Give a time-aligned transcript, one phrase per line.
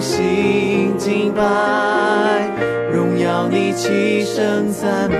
[0.00, 1.42] 心敬拜，
[2.92, 5.16] 荣耀你，齐声赞美。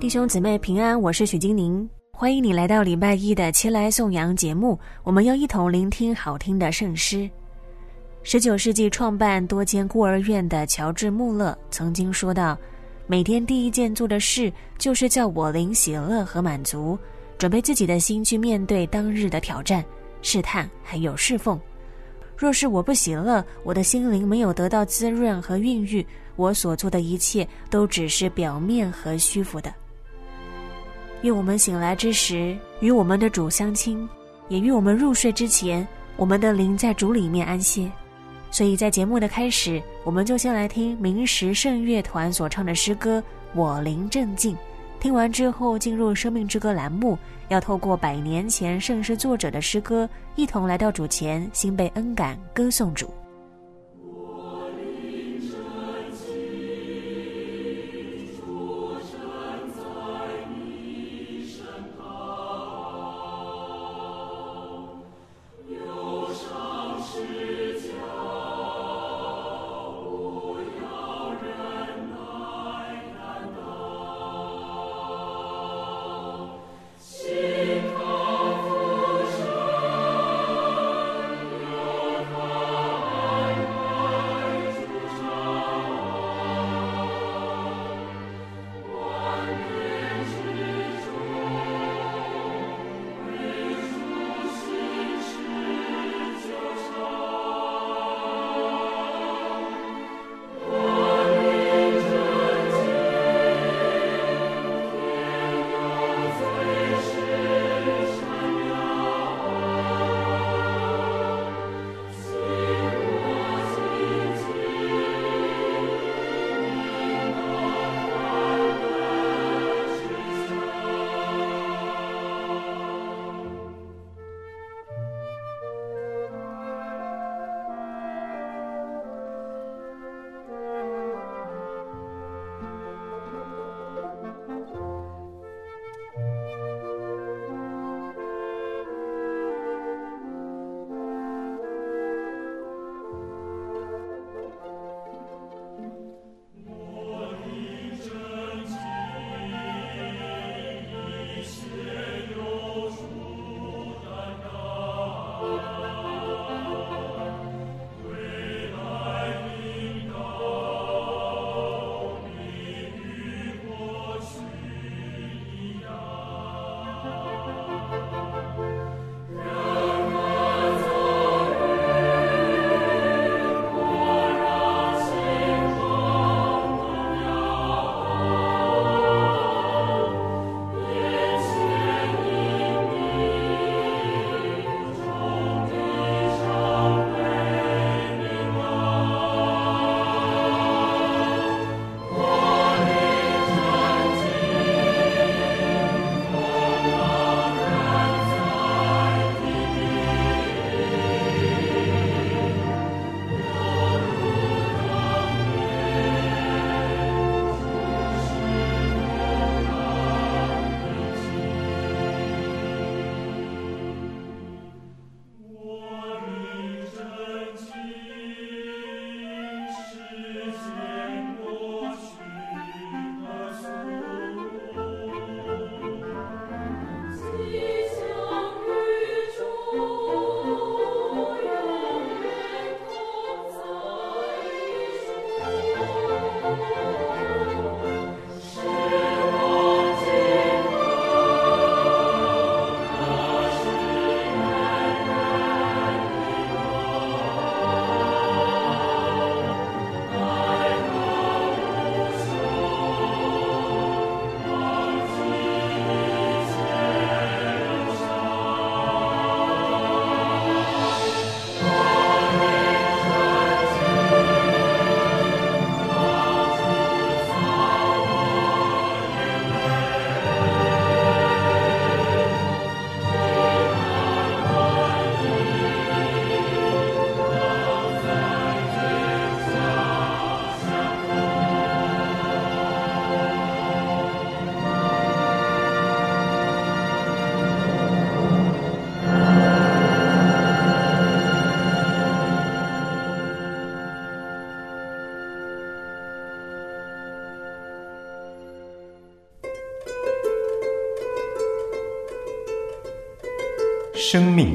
[0.00, 4.76] 弟兄姊妹平安，我是许金宁，欢迎你来到礼拜一的切来颂扬节目。
[5.04, 7.30] 我们要一同聆听好听的圣诗。
[8.22, 12.56] 十九世纪创办多间孤儿院的乔治·穆勒曾经说道
[13.08, 16.98] ：“每天第一件做的事，就是叫我灵喜乐和满足，
[17.38, 19.82] 准备自己的心去面对当日的挑战、
[20.20, 21.58] 试探，还有侍奉。
[22.36, 29.72] 若是我不喜乐，我的心灵没有得到滋润和孕育，我所做的一切都只是表面和虚浮的。”
[31.22, 34.06] 愿我们醒来之时，与我们的主相亲；
[34.48, 37.90] 也愿我们入睡之前，我们的灵在主里面安歇。
[38.50, 43.20] 所以在节目的开始，我们就先来听明时圣乐团所唱的诗歌
[43.54, 44.54] 《我灵正静》。
[44.98, 50.06] 听完之后，进入生命之歌栏目，要透过百年前圣诗作者的诗歌，
[50.36, 53.10] 一同来到主前，心被恩感，歌颂主。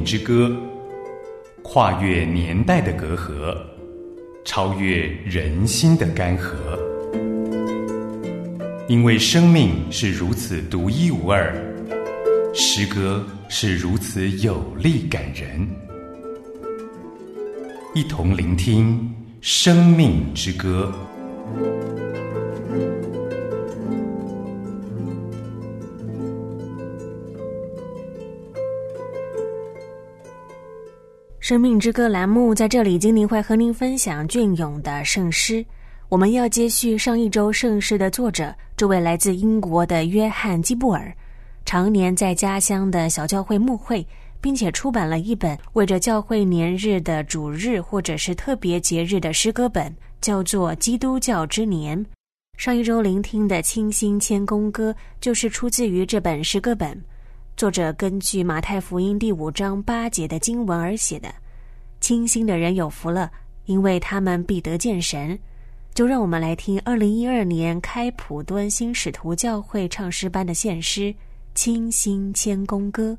[0.05, 0.47] 之歌》，
[1.63, 3.57] 跨越年代的隔阂，
[4.45, 6.53] 超越人心的干涸。
[8.87, 11.51] 因为生命是如此独一无二，
[12.53, 15.67] 诗歌是如此有力感人。
[17.95, 18.99] 一同聆听
[19.41, 20.93] 《生命之歌》。
[31.45, 35.63] 生命之歌栏目在这里，精灵会和您分享隽永的圣诗。
[36.09, 41.15] 我们要接续上一周圣诗的作者，这位来自英国的约翰·基布尔，
[41.63, 44.03] 常年在家乡的小教会牧会，
[44.41, 52.03] 并且出版了一本为着教会年日的主日或者是特别节日的诗歌本，叫做《基督教之年》。
[52.57, 56.99] 上一周聆听的《清新谦恭歌》就是出自于这本诗歌本。
[57.57, 61.33] 作者根据马太福音第五章八节的经文而写的，
[62.01, 63.31] 清心的人有福了，
[63.63, 65.39] 因为他们必得见神。
[65.93, 71.03] 就让我们来听二零一二年开普敦新使徒教会唱诗班的献诗
[71.53, 73.17] 《清心谦恭歌》。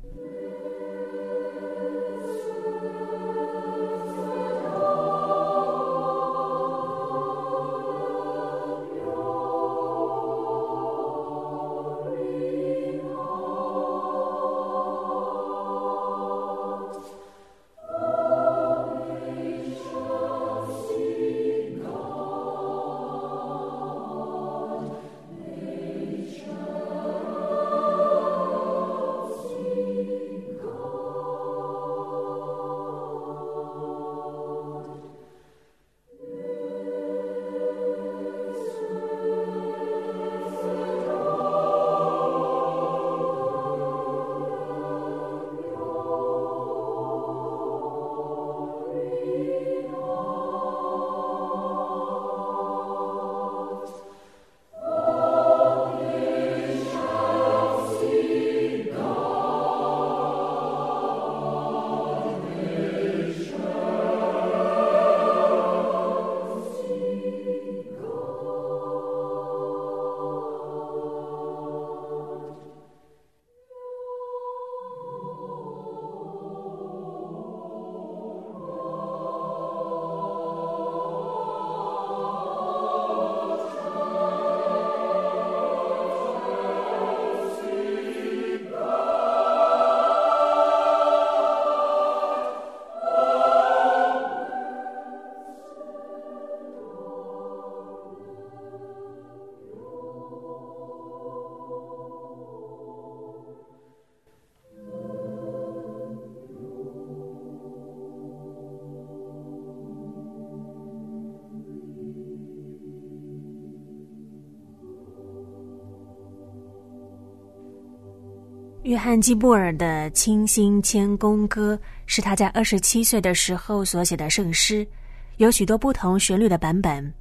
[118.87, 121.75] 约翰·基布尔的《清新谦恭歌》
[122.05, 124.87] 是他在二十七岁的时候所写的圣诗，
[125.35, 127.13] 有许多不同旋律的版本。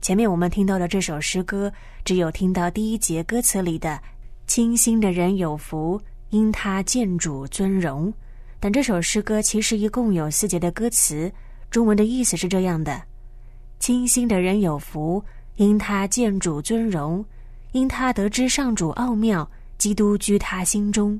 [0.00, 1.72] 前面我们听到的这首诗歌，
[2.04, 4.00] 只有听到第一节歌词里的
[4.46, 8.14] “清新的人有福，因他见主尊荣”。
[8.60, 11.28] 但这首诗歌其实一共有四节的歌词，
[11.68, 13.02] 中文的意思是这样的
[13.80, 15.20] ：“清新的人有福，
[15.56, 17.24] 因他见主尊荣，
[17.72, 21.18] 因他得知上主奥妙。”基督居他心中，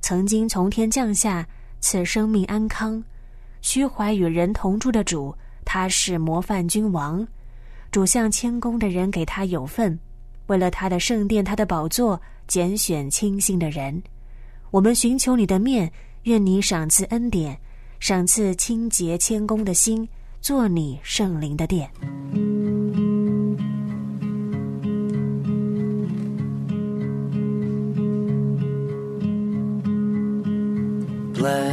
[0.00, 1.46] 曾经从天降下
[1.80, 3.02] 赐生命安康，
[3.60, 7.26] 虚怀与人同住的主，他是模范君王。
[7.90, 9.96] 主向谦恭的人给他有份，
[10.46, 14.02] 为了他的圣殿、他的宝座，拣选清信的人。
[14.70, 17.56] 我们寻求你的面，愿你赏赐恩典，
[18.00, 20.08] 赏赐清洁谦恭的心，
[20.40, 21.88] 做你圣灵的殿。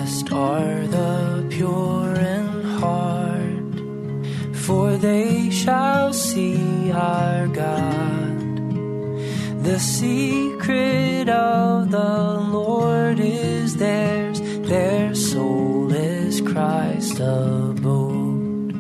[0.01, 3.75] Blessed are the pure in heart,
[4.65, 8.41] for they shall see our God.
[9.63, 18.74] The secret of the Lord is theirs, their soul is Christ abode.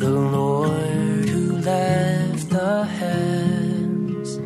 [0.00, 4.40] The Lord who left the heavens,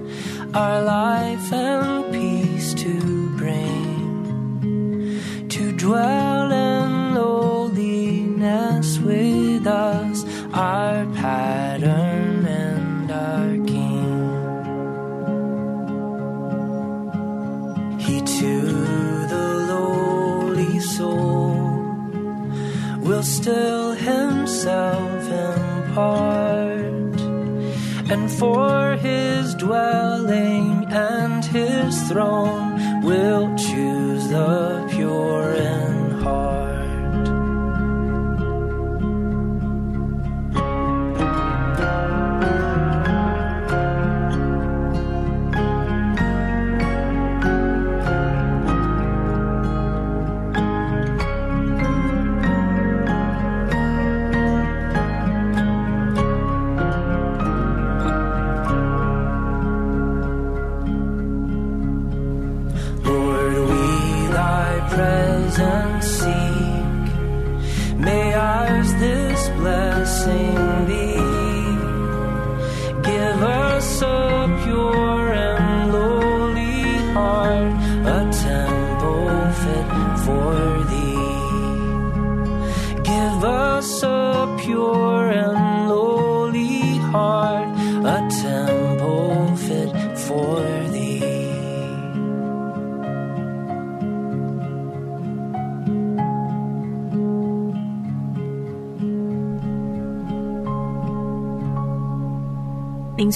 [0.54, 1.09] our life
[28.40, 34.69] for his dwelling and his throne will choose the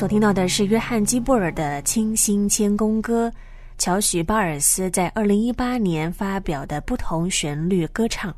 [0.04, 3.26] 所听到的是约翰基布尔的《清新谦恭歌》，
[3.78, 8.37] 乔许巴尔斯在二零一八年发表的不同旋律歌唱。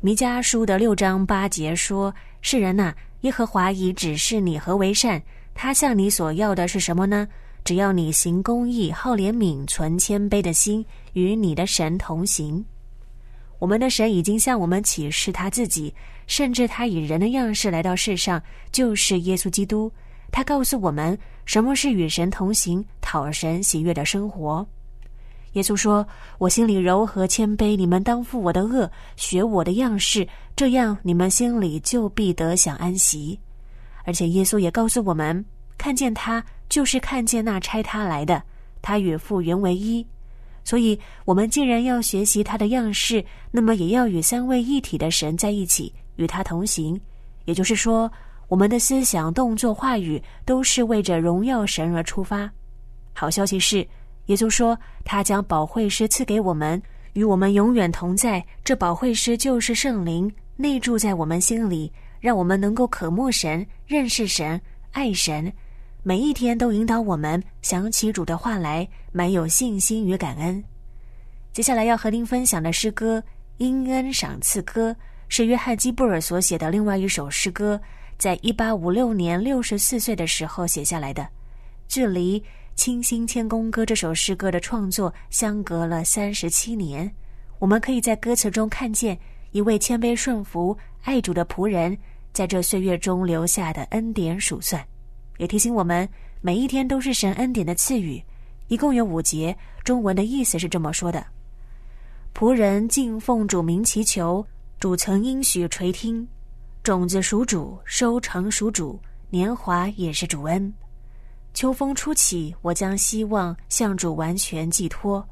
[0.00, 5.18] 弥迦书的六章八节说：“世人呐、耶和华已指示你何为善，
[5.54, 7.26] 他向你所要的是什么呢？
[7.64, 12.62] 只要你行公义、好怜悯、存谦卑的心，与你的神同行。”
[13.58, 15.94] 我们的神已经向我们启示他自己，
[16.26, 19.90] 甚至他以人的样式来到世上，就是耶稣基督。
[20.30, 24.66] 他告诉我们什么是与神同行、讨神喜悦的生活。
[25.52, 26.06] 耶稣说
[26.36, 33.40] ：“我心里柔和谦卑，你们当负我的恶，学我的样式，这样你们心里就必得享安息。”
[34.04, 35.42] 而且耶稣也告诉我们，
[35.78, 38.42] 看见他就是看见那差他来的，
[38.82, 40.06] 他与父原为一。
[40.62, 47.00] 所以，我们既然要学习他的样式，那么也要与三位一体的神在一起，与他同行。
[47.46, 48.12] 也就是说，
[48.48, 52.50] 我们的思想、动作、话语都是为着荣耀神而出发。
[53.12, 53.86] 好消息是，
[54.26, 56.80] 耶稣说他将保惠师赐给我们，
[57.14, 58.44] 与我们永远同在。
[58.62, 64.60] 这保惠师就是圣灵，内住在我们心里，让我们能够渴慕神、认识神、
[64.92, 65.52] 爱神。
[66.02, 70.62] 每一天都引导我们想起主的话来，满有信心与感恩。
[71.52, 73.18] 接下来要和您分享的诗歌
[73.56, 74.92] 《因恩赏赐歌》，
[75.28, 77.80] 是约翰基布尔所写的另外一首诗歌，
[78.18, 81.26] 在一八五六年六十四岁的时候写下来的。
[81.88, 82.40] 距离
[82.74, 87.10] 《清新谦恭歌》这首诗歌的创作相隔了三十七年，
[87.58, 89.18] 我们可以在歌词中看见
[89.52, 91.96] 一位谦卑顺服、爱主的仆人，
[92.32, 94.84] 在这岁月中留下的恩典数算。
[95.38, 96.08] 也提醒我们，
[96.40, 98.22] 每一天都是神恩典的赐予，
[98.68, 99.56] 一共有五节。
[99.84, 101.24] 中文的意思是这么说的：
[102.34, 104.44] 仆人敬奉主名祈求，
[104.80, 106.26] 主曾应许垂听。
[106.86, 108.96] 种子属主，收成属主，
[109.28, 110.72] 年华也是主恩。
[111.52, 115.28] 秋风初起，我将希望向主完全寄托。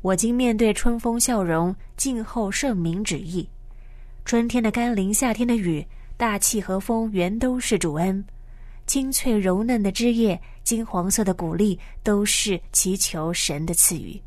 [0.00, 3.46] 我今面对春风笑容，静候圣明旨意。
[4.24, 8.24] 春天的甘霖，夏天的雨，大气和风，原都是主恩。
[8.86, 14.18] 青翠柔嫩的枝叶，金黄色的谷粒，都是祈求神的赐予，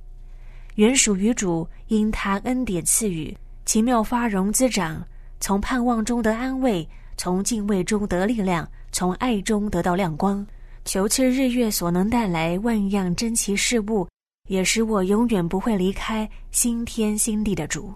[0.75, 5.03] 原属于主，因他恩典赐予，奇妙发荣滋长。
[5.41, 10.45] 从盼望中得安慰，从敬畏中得力量，从爱中得到亮光。
[10.86, 14.07] 求赐日月所能带来万样珍奇事物，
[14.48, 17.91] 也使我永远不会离开新天新地的主。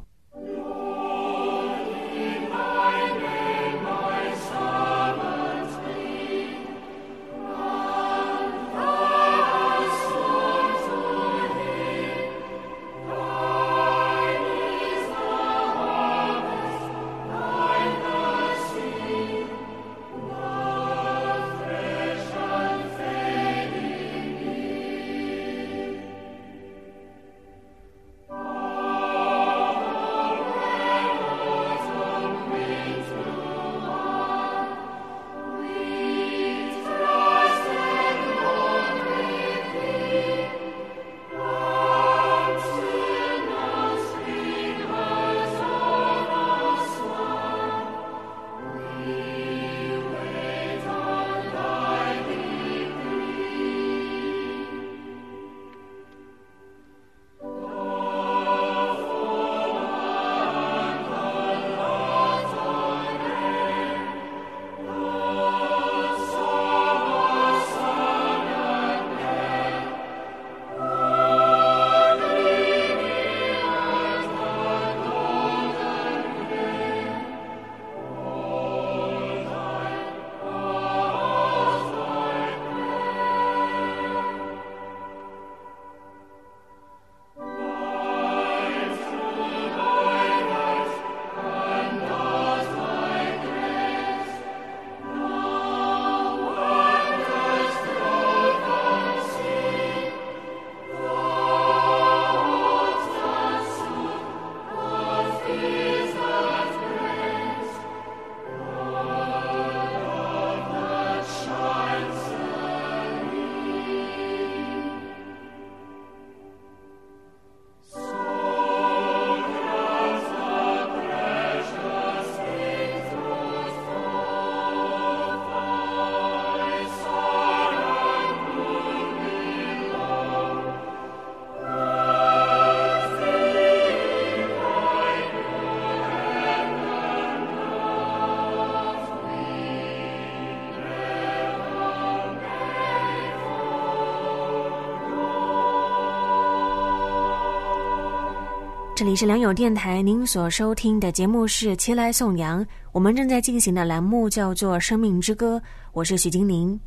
[149.06, 155.60] 这里是良友电台，您所收听的节目是《齐来颂扬》，我们正在进行的栏目叫做《生命之歌》，
[155.92, 156.78] 我是许金玲。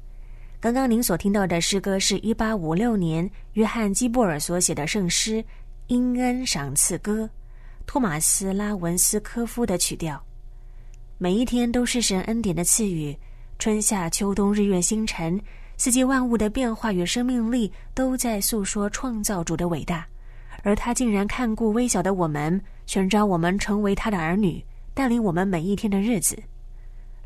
[0.59, 5.35] 刚刚您所听到的诗歌是一八五六年约翰基布尔所写的圣诗
[5.87, 7.23] 《因恩赏赐歌》，
[7.87, 10.21] 托马斯拉文斯科夫的曲调。
[11.19, 13.17] 每一天都是神恩典的赐予，
[13.61, 15.41] 春夏秋冬日月星辰，
[15.77, 20.05] 四季万物的变化与生命力都在诉说创造主的伟大。
[20.63, 26.37] 而他竟然看顾微小的我们，寻找我们成为他的儿女，带领我们每一天的日子。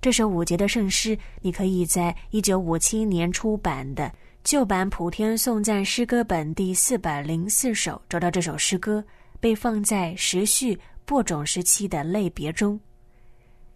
[0.01, 9.05] 这首五节的圣诗，你可以在一九五七年出版的旧版普天颂赞诗歌本第四百零四首找到这首诗歌，
[9.39, 12.79] 被放在时序播种时期的类别中。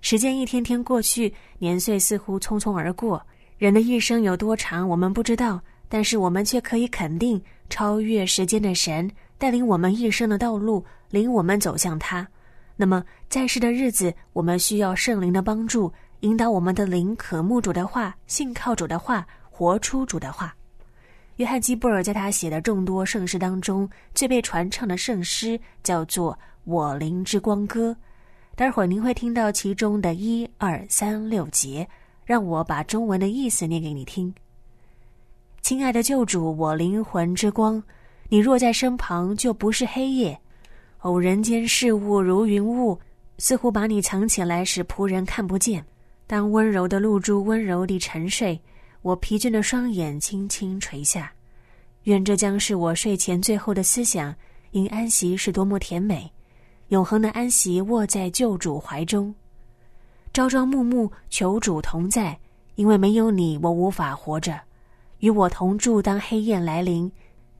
[0.00, 3.24] 时间一天天过去，年岁似乎匆匆而过。
[3.56, 7.40] 人的一生有多长，我们不知道，但是我们却可以肯定，
[7.70, 9.10] 超越时间的神。
[9.38, 12.26] 带领我们一生的道路，领我们走向他。
[12.76, 20.54] 那么，在世的日子，我们需要圣灵的帮助，引导我们的灵渴慕主的话，信靠主的话，活出主的话。
[21.36, 26.32] 约翰基布尔在他写的众多圣诗当中，最被传唱的圣诗叫做
[26.64, 27.90] 《我灵之光歌》。
[28.54, 31.86] 待会儿您会听到其中的一二三六节，
[32.24, 34.34] 让我把中文的意思念给你听。
[35.60, 37.82] 亲爱的救主，我灵魂之光。
[38.28, 40.38] 你若在身旁，就不是黑夜。
[40.98, 42.98] 偶人间事物如云雾，
[43.38, 45.84] 似乎把你藏起来，使仆人看不见。
[46.26, 48.60] 当温柔的露珠温柔地沉睡，
[49.02, 51.32] 我疲倦的双眼轻轻垂下。
[52.04, 54.34] 愿这将是我睡前最后的思想。
[54.72, 56.30] 因安息是多么甜美，
[56.88, 59.34] 永恒的安息卧在救主怀中。
[60.34, 62.38] 朝朝暮暮求主同在，
[62.74, 64.60] 因为没有你，我无法活着。
[65.20, 67.10] 与我同住，当黑夜来临。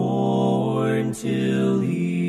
[0.00, 2.19] mourn till he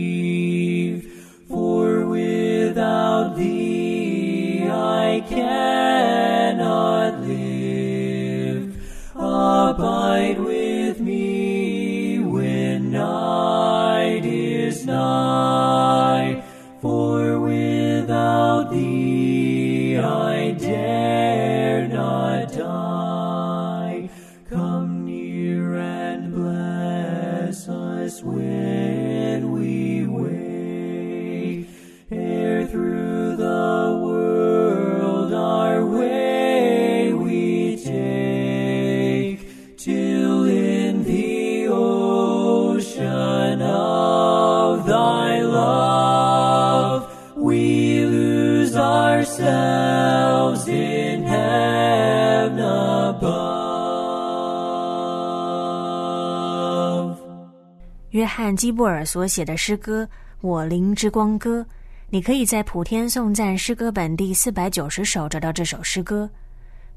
[58.12, 60.04] 约翰·基布尔所写的诗歌
[60.42, 61.62] 《我灵之光歌》，
[62.10, 66.30] 你可以在普天颂赞诗歌本第四百九十首找到这首诗歌。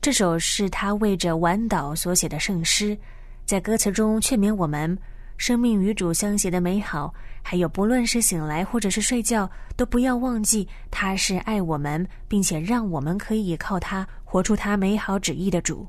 [0.01, 2.99] 这首是他为着晚岛所写的圣诗，
[3.47, 4.99] 在歌词中劝勉我们：
[5.37, 15.87] 生命与主相携的美好，还有不论是醒来或者是睡觉，都不要忘记他是爱我们，并且让我们可以靠他活出他美好旨意的主。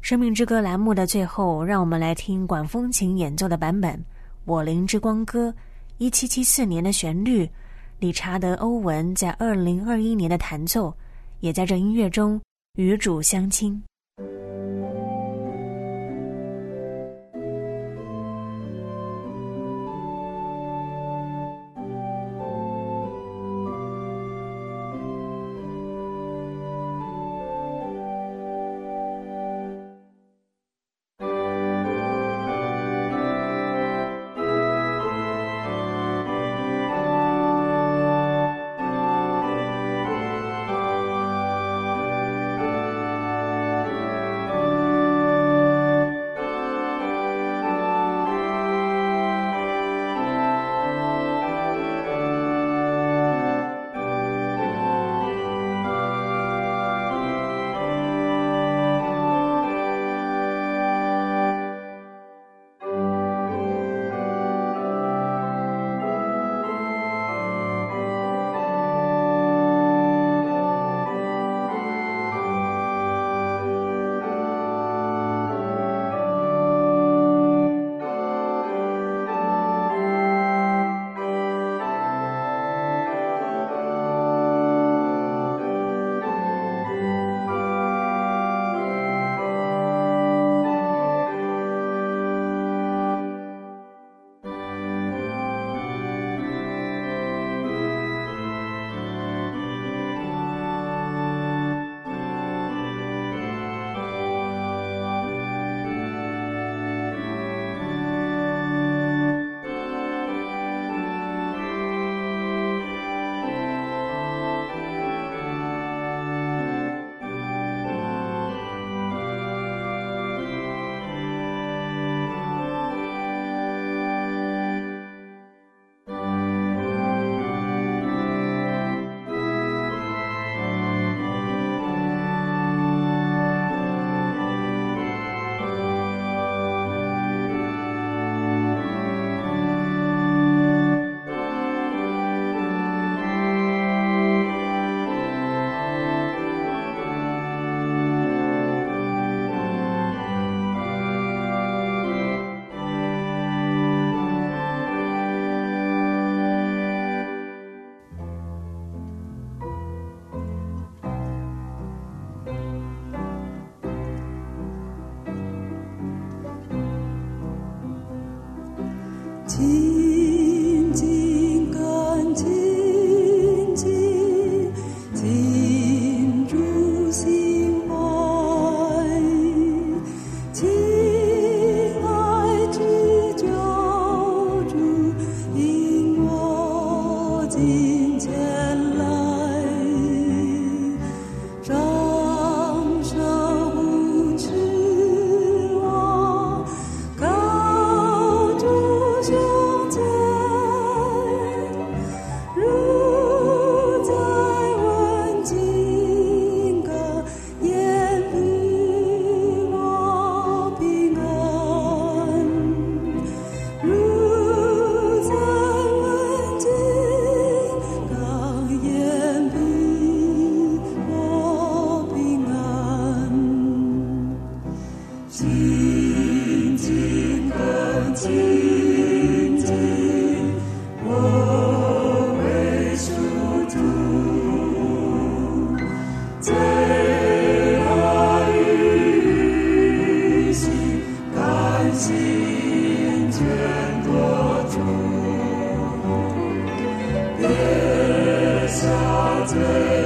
[0.00, 3.94] 生命之歌栏目的最后，让我们来听管风琴演奏的版本。
[4.50, 5.48] 《我灵之光歌》，
[5.98, 7.48] 一七七四年的旋律，
[8.00, 10.92] 理查德·欧文在二零二一年的弹奏，
[11.38, 12.40] 也在这音乐中
[12.74, 13.80] 与主相亲。
[13.80, 13.89] 亲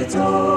[0.07, 0.54] 最终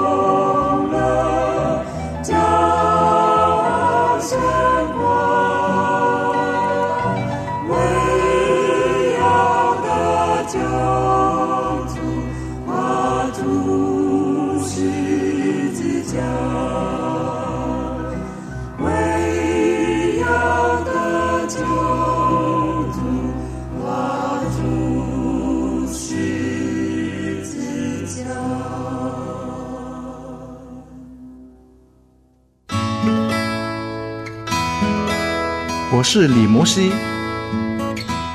[35.99, 36.93] 我是李摩西，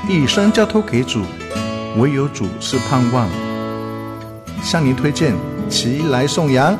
[0.07, 1.23] 一生交托给主，
[1.97, 3.27] 唯有主是盼望。
[4.61, 5.35] 向您推荐
[5.67, 6.77] 齐来颂扬。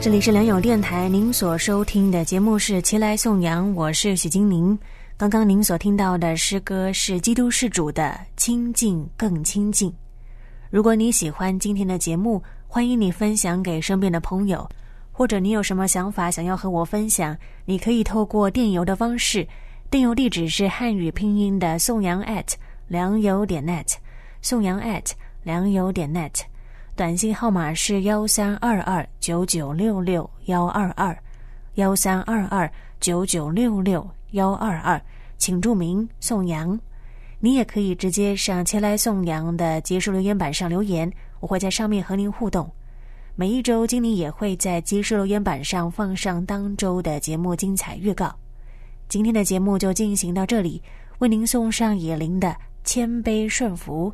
[0.00, 4.76] 这里是良友电台，您所收听的节目是《齐来颂扬》，我是许金玲。
[5.16, 8.02] 刚刚您所听到的诗歌是基督是主的
[8.36, 9.88] 《亲近更亲近》。
[10.68, 14.68] 如果你喜欢今天的节目，欢迎你分享给身边的朋友，
[15.16, 19.46] 或者你有什么想法想要和我分享，你可以透过电邮的方式，
[19.88, 22.52] 电邮地址是汉语拼音的颂扬 at
[22.88, 23.94] 良友点 net，
[24.42, 25.12] 颂扬 at
[25.44, 26.40] 良友点 net。
[26.96, 31.16] 短信号码是幺三二二九九六六幺二二，
[31.74, 35.00] 幺三二二九九六六幺二二，
[35.38, 36.76] 请注明宋阳。
[37.38, 42.68] 你也可以直接上前来宋阳的结束留言板上留言，我会在上面和您互动。
[43.36, 48.32] 每一周，精灵也会在积石留言板上放上当周的节目精彩预告。
[49.08, 50.80] 今天的节目就进行到这里，
[51.18, 54.12] 为您送上野林的谦卑顺服，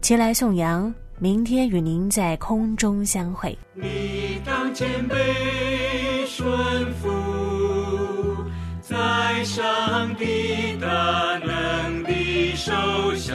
[0.00, 0.94] 前来颂扬。
[1.18, 3.58] 明天与您在空中相会。
[3.74, 7.08] 你当谦卑顺服，
[8.80, 10.88] 在上帝大
[11.44, 12.72] 能的手
[13.16, 13.34] 下，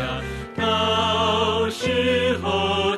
[0.55, 2.96] 到时候。